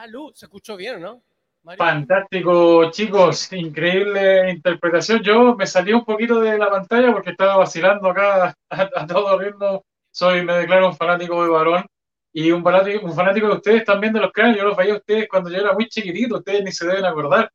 [0.02, 1.22] Salud, se escuchó bien, ¿no?
[1.62, 1.78] Mario?
[1.78, 5.22] Fantástico, chicos, increíble interpretación.
[5.22, 9.38] Yo me salí un poquito de la pantalla porque estaba vacilando acá a, a todo
[9.38, 9.86] ritmo.
[10.10, 11.86] Soy, me declaro un fanático de varón
[12.34, 14.58] y un fanático, un fanático de ustedes también de los cráneos.
[14.58, 17.52] Yo los veía a ustedes cuando yo era muy chiquitito, ustedes ni se deben acordar.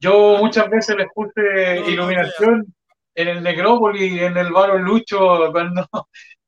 [0.00, 2.66] Yo muchas veces les puse no, iluminación
[3.14, 5.18] en el Necrópolis, en el Barón Lucho,
[5.52, 5.84] cuando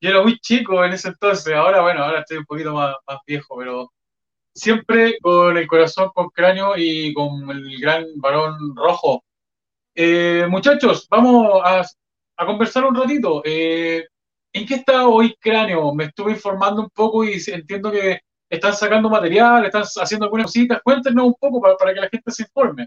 [0.01, 1.55] yo era muy chico en ese entonces.
[1.55, 3.93] Ahora, bueno, ahora estoy un poquito más, más viejo, pero
[4.55, 9.24] siempre con el corazón con cráneo y con el gran varón rojo.
[9.94, 11.84] Eh, muchachos, vamos a,
[12.46, 13.42] conversar un ratito.
[13.44, 14.07] Eh,
[14.53, 15.92] ¿en qué está hoy cráneo?
[15.94, 20.80] Me estuve informando un poco y entiendo que están sacando material, están haciendo algunas cositas.
[20.82, 22.86] Cuéntenos un poco para, que la gente se informe.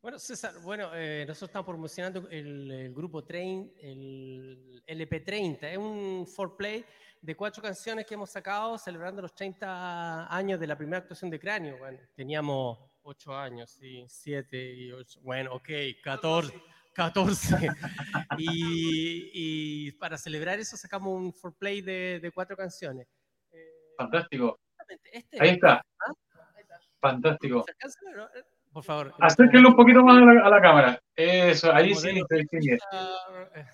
[0.00, 5.62] Bueno, César, bueno, eh, nosotros estamos promocionando el, grupo Train, el LP30.
[5.62, 6.84] Es un foreplay
[7.22, 11.38] de cuatro canciones que hemos sacado celebrando los 30 años de la primera actuación de
[11.38, 11.78] Cráneo.
[11.78, 15.20] Bueno, teníamos 8 años, sí, 7 y 8.
[15.22, 15.68] Bueno, ok,
[16.02, 16.52] 14.
[16.94, 17.56] 14.
[18.38, 23.06] y, y para celebrar eso sacamos un foreplay de, de cuatro canciones.
[23.52, 24.58] Eh, Fantástico.
[25.10, 25.74] este, Ahí está.
[26.00, 26.12] ¿ah?
[27.00, 27.64] Fantástico.
[28.72, 29.14] Por favor.
[29.20, 31.02] Acérquenlo un poquito más a la, a la cámara.
[31.14, 33.66] Eso, ahí sí eh,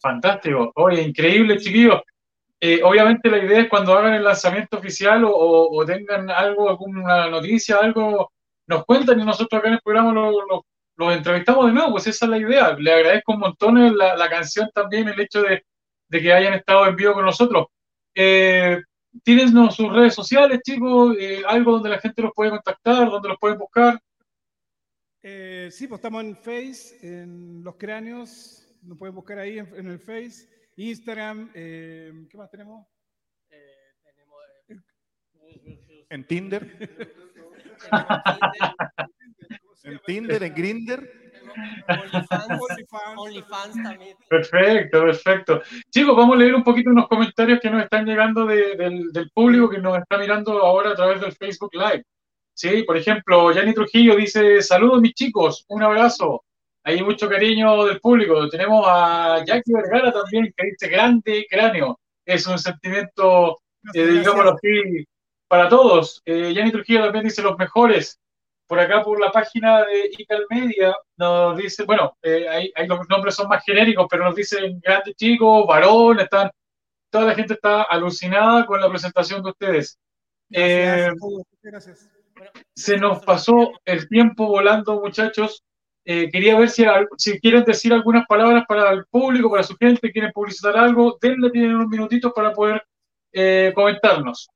[0.00, 0.70] Fantástico.
[0.76, 2.00] Oye, increíble, chiquillos.
[2.60, 7.78] Eh, obviamente la idea es cuando hagan el lanzamiento oficial o, tengan algo, alguna noticia,
[7.78, 8.32] algo,
[8.66, 10.34] nos cuentan y nosotros acá en el programa los
[10.96, 12.76] lo, entrevistamos de nuevo, pues esa es la idea.
[12.78, 15.64] Le agradezco un montón la, la canción también, el hecho de,
[16.10, 17.68] de que hayan estado en vivo con nosotros.
[18.14, 18.82] Eh,
[19.22, 23.38] tírennos sus redes sociales, chicos, eh, algo donde la gente los puede contactar, donde los
[23.38, 24.00] pueden buscar.
[25.22, 29.86] Eh, sí, pues estamos en Face, en Los Cráneos, nos pueden buscar ahí en, en
[29.86, 30.48] el Face.
[30.76, 32.86] Instagram, eh, ¿qué más tenemos?
[33.50, 34.36] Eh, tenemos,
[34.68, 36.88] eh, En Tinder,
[39.84, 41.12] en Tinder, en Grinder.
[41.88, 43.16] OnlyFans, OnlyFans.
[43.18, 44.16] OnlyFans también.
[44.28, 45.62] Perfecto, perfecto.
[45.90, 49.30] Chicos, vamos a leer un poquito unos comentarios que nos están llegando de- del, del
[49.30, 52.04] público que nos está mirando ahora a través del Facebook Live.
[52.54, 56.44] Sí, por ejemplo, Yanni Trujillo dice, saludos mis chicos, un abrazo.
[56.90, 58.48] Hay mucho cariño del público.
[58.48, 62.00] Tenemos a Jackie Vergara también, que dice, grande cráneo.
[62.24, 63.60] Es un sentimiento,
[63.94, 65.04] eh, digámoslo así,
[65.46, 66.20] para todos.
[66.24, 68.18] Eh, Yanni Trujillo también dice, los mejores.
[68.66, 73.08] Por acá, por la página de Ical Media, nos dice, bueno, eh, ahí, ahí los
[73.08, 76.50] nombres son más genéricos, pero nos dicen grandes chicos, varón, están,
[77.08, 79.96] toda la gente está alucinada con la presentación de ustedes.
[80.50, 82.10] Eh, Gracias todos, gracias.
[82.74, 85.62] Se nos pasó el tiempo volando, muchachos.
[86.04, 86.84] Eh, quería ver si,
[87.18, 91.50] si quieren decir algunas palabras para el público, para su gente, quieren publicitar algo, denle,
[91.50, 92.82] tienen unos minutitos para poder
[93.32, 94.48] eh, comentarnos.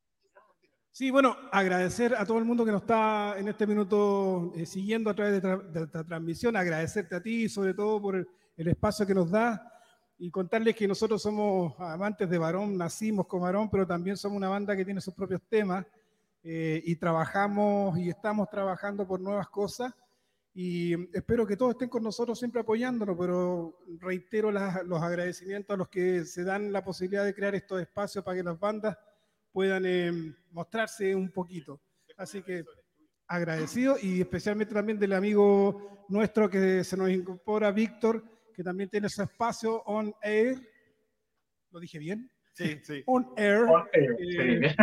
[0.90, 5.10] Sí, bueno, agradecer a todo el mundo que nos está en este minuto eh, siguiendo
[5.10, 8.68] a través de, tra- de esta transmisión, agradecerte a ti sobre todo por el, el
[8.68, 9.70] espacio que nos da
[10.18, 14.48] y contarles que nosotros somos amantes de Varón, nacimos con Varón, pero también somos una
[14.48, 15.84] banda que tiene sus propios temas
[16.44, 19.92] eh, y trabajamos y estamos trabajando por nuevas cosas
[20.56, 25.76] y espero que todos estén con nosotros siempre apoyándonos, pero reitero las- los agradecimientos a
[25.76, 28.96] los que se dan la posibilidad de crear estos espacios para que las bandas
[29.50, 30.12] puedan eh,
[30.52, 31.80] mostrarse un poquito.
[32.16, 32.64] Así que
[33.26, 38.22] agradecido y especialmente también del amigo nuestro que se nos incorpora, Víctor,
[38.54, 40.56] que también tiene su espacio on air.
[41.70, 42.30] ¿Lo dije bien?
[42.54, 43.02] Sí, sí.
[43.06, 43.66] On air.
[43.92, 44.74] Eh, Eh,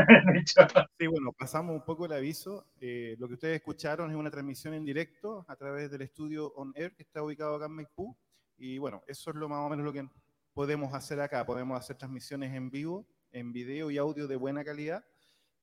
[0.45, 0.53] sí.
[0.99, 2.67] Sí, bueno, pasamos un poco el aviso.
[2.81, 6.73] Eh, lo que ustedes escucharon es una transmisión en directo a través del estudio On
[6.75, 8.15] Air que está ubicado acá en Maipú.
[8.57, 10.05] Y bueno, eso es lo más o menos lo que
[10.53, 11.45] podemos hacer acá.
[11.45, 15.05] Podemos hacer transmisiones en vivo, en video y audio de buena calidad,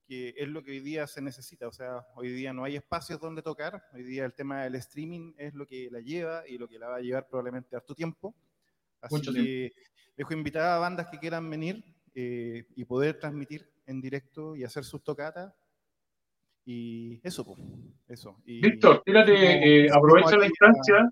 [0.07, 1.67] que es lo que hoy día se necesita.
[1.67, 3.83] O sea, hoy día no hay espacios donde tocar.
[3.93, 6.87] Hoy día el tema del streaming es lo que la lleva y lo que la
[6.87, 8.35] va a llevar probablemente harto tiempo.
[8.99, 9.71] Así Mucho que
[10.17, 14.83] dejo invitar a bandas que quieran venir eh, y poder transmitir en directo y hacer
[14.83, 15.53] sus tocatas.
[16.65, 17.59] Y eso, pues,
[18.07, 18.41] eso.
[18.45, 21.09] Y Víctor, tírate, eh, aprovecha la instancia,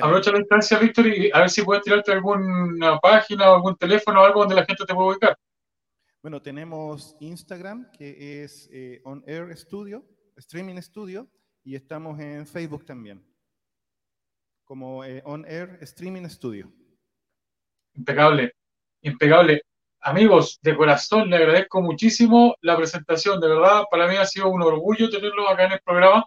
[0.00, 4.20] aprovecha la instancia, Víctor, y a ver si puedes tirarte alguna página o algún teléfono
[4.20, 5.38] o algo donde la gente te pueda ubicar.
[6.20, 10.04] Bueno, tenemos Instagram, que es eh, On Air Studio,
[10.36, 11.30] Streaming Studio,
[11.62, 13.24] y estamos en Facebook también,
[14.64, 16.72] como eh, On Air Streaming Studio.
[17.94, 18.52] Impecable,
[19.02, 19.62] impecable.
[20.04, 24.60] Amigos, de corazón, le agradezco muchísimo la presentación, de verdad, para mí ha sido un
[24.60, 26.26] orgullo tenerlos acá en el programa.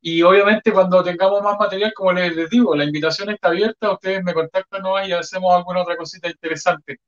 [0.00, 4.22] Y obviamente cuando tengamos más material, como les, les digo, la invitación está abierta, ustedes
[4.22, 7.00] me contactan nomás y hacemos alguna otra cosita interesante.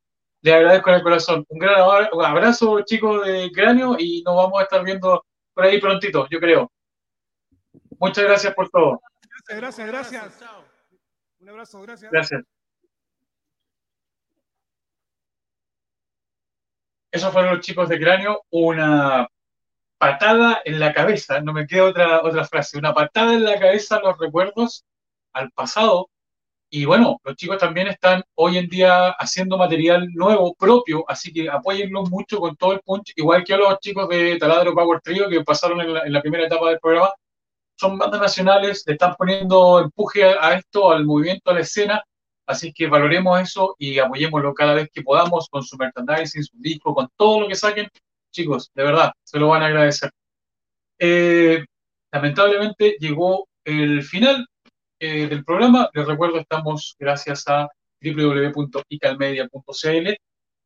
[0.42, 1.46] Les agradezco de corazón.
[1.48, 6.26] Un gran abrazo, chicos de Cráneo, y nos vamos a estar viendo por ahí prontito,
[6.28, 6.72] yo creo.
[8.00, 9.00] Muchas gracias por todo.
[9.46, 10.40] Gracias, gracias, gracias.
[10.40, 10.64] Chao.
[11.38, 12.10] Un abrazo, gracias.
[12.10, 12.59] Gracias.
[17.10, 19.28] Esos fueron los chicos de cráneo, una
[19.98, 23.96] patada en la cabeza, no me queda otra, otra frase, una patada en la cabeza
[23.96, 24.84] a los recuerdos,
[25.32, 26.08] al pasado.
[26.70, 31.50] Y bueno, los chicos también están hoy en día haciendo material nuevo, propio, así que
[31.50, 35.28] apóyenlos mucho con todo el punch, igual que a los chicos de Taladro Power Trio
[35.28, 37.12] que pasaron en la, primera etapa del programa.
[37.76, 42.04] Son bandas nacionales, le están poniendo empuje a esto, al movimiento, a la escena,
[42.50, 46.92] Así que valoremos eso y apoyémoslo cada vez que podamos con su merchandising, su disco,
[46.92, 47.86] con todo lo que saquen.
[48.32, 50.10] Chicos, de verdad, se lo van a agradecer.
[50.98, 51.64] Eh,
[52.12, 54.48] lamentablemente llegó el final
[54.98, 55.88] eh, del programa.
[55.94, 57.68] Les recuerdo, estamos gracias a
[58.02, 60.16] www.icalmedia.cl.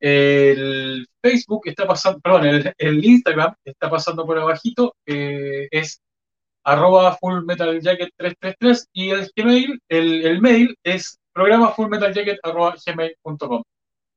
[0.00, 6.00] El Facebook está pasando, perdón, el, Instagram está pasando por abajito, eh, es
[6.64, 13.62] arroba fullmetaljacket333 y el Gmail, el mail es programa fullmetaljacket.gmail.com.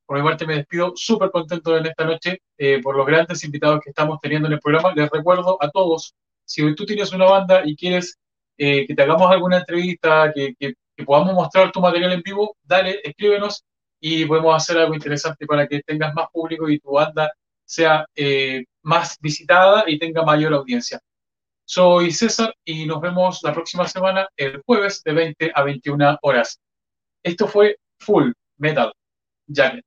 [0.05, 3.81] Por mi parte me despido súper contento en esta noche eh, por los grandes invitados
[3.83, 4.93] que estamos teniendo en el programa.
[4.95, 6.15] Les recuerdo a todos,
[6.45, 8.17] si tú tienes una banda y quieres
[8.57, 10.55] eh, que te hagamos alguna entrevista, que,
[11.05, 13.63] podamos mostrar tu material en vivo, dale, escríbenos
[13.99, 17.31] y podemos hacer algo interesante para que tengas más público y tu banda
[17.65, 20.99] sea eh, más visitada y tenga mayor audiencia.
[21.65, 26.59] Soy César y nos vemos la próxima semana, el jueves de 20 a 21 horas.
[27.27, 28.89] Esto fue Full Metal
[29.47, 29.83] Jacket.